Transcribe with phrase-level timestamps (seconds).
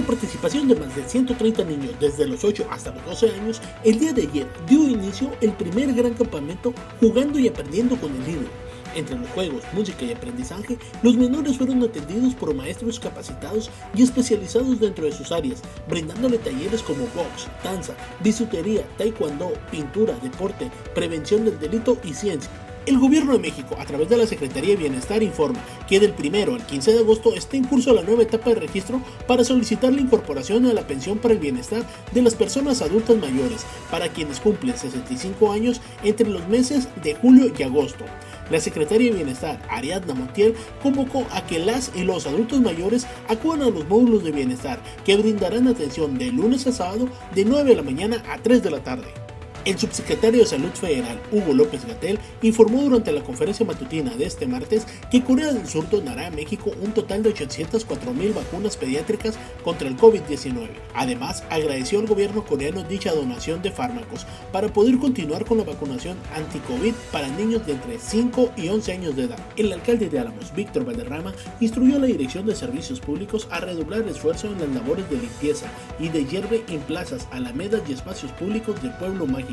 [0.00, 3.98] la participación de más de 130 niños desde los 8 hasta los 12 años, el
[3.98, 8.48] día de ayer dio inicio el primer gran campamento jugando y aprendiendo con el libro.
[8.94, 14.80] Entre los juegos, música y aprendizaje, los menores fueron atendidos por maestros capacitados y especializados
[14.80, 21.60] dentro de sus áreas, brindándole talleres como box, danza, bisutería, taekwondo, pintura, deporte, prevención del
[21.60, 22.50] delito y ciencia.
[22.86, 26.54] El Gobierno de México, a través de la Secretaría de Bienestar, informa que del 1
[26.54, 30.00] al 15 de agosto está en curso la nueva etapa de registro para solicitar la
[30.00, 34.78] incorporación a la pensión para el bienestar de las personas adultas mayores, para quienes cumplen
[34.78, 38.06] 65 años entre los meses de julio y agosto.
[38.50, 43.62] La secretaria de Bienestar, Ariadna Montiel, convocó a que las y los adultos mayores acudan
[43.62, 47.76] a los módulos de bienestar que brindarán atención de lunes a sábado de 9 de
[47.76, 49.29] la mañana a 3 de la tarde.
[49.66, 54.46] El subsecretario de Salud Federal, Hugo López Gatel, informó durante la conferencia matutina de este
[54.46, 59.38] martes que Corea del Sur donará a México un total de 804 mil vacunas pediátricas
[59.62, 60.70] contra el COVID-19.
[60.94, 66.16] Además, agradeció al gobierno coreano dicha donación de fármacos para poder continuar con la vacunación
[66.34, 69.38] anti-COVID para niños de entre 5 y 11 años de edad.
[69.56, 74.00] El alcalde de Álamos, Víctor Valderrama, instruyó a la Dirección de Servicios Públicos a redoblar
[74.00, 75.66] el esfuerzo en las labores de limpieza
[75.98, 79.49] y de hierve en plazas, alamedas y espacios públicos del pueblo mágico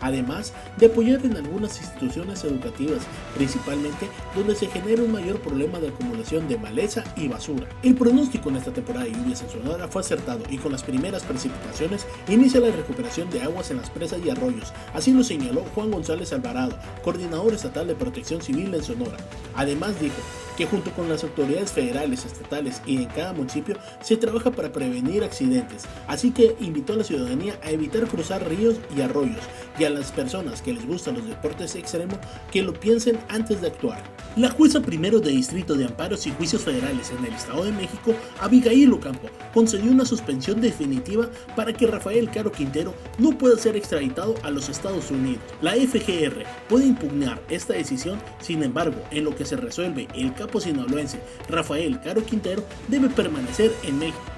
[0.00, 3.02] además de apoyar en algunas instituciones educativas,
[3.34, 7.68] principalmente donde se genera un mayor problema de acumulación de maleza y basura.
[7.82, 11.22] El pronóstico en esta temporada de lluvias en Sonora fue acertado y con las primeras
[11.22, 15.90] precipitaciones inicia la recuperación de aguas en las presas y arroyos, así lo señaló Juan
[15.90, 19.16] González Alvarado, coordinador estatal de protección civil en Sonora.
[19.54, 20.16] Además dijo
[20.56, 25.24] que junto con las autoridades federales, estatales y en cada municipio se trabaja para prevenir
[25.24, 29.42] accidentes, así que invitó a la ciudadanía a evitar cruzar ríos y arroyos
[29.78, 32.18] y a las personas que les gustan los deportes extremos
[32.52, 34.02] que lo piensen antes de actuar.
[34.36, 38.14] La jueza primero de Distrito de Amparos y Juicios Federales en el Estado de México,
[38.40, 44.34] Abigail Ocampo, concedió una suspensión definitiva para que Rafael Caro Quintero no pueda ser extraditado
[44.42, 45.42] a los Estados Unidos.
[45.60, 50.60] La FGR puede impugnar esta decisión, sin embargo, en lo que se resuelve el capo
[51.48, 54.33] Rafael Caro Quintero debe permanecer en México.